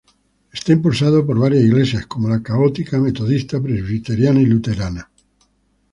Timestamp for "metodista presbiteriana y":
2.97-4.47